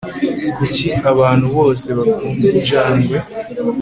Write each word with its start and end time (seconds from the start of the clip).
kuki 0.55 0.87
abantu 1.11 1.45
bose 1.57 1.87
bakunda 1.97 2.45
injangwe 2.53 3.17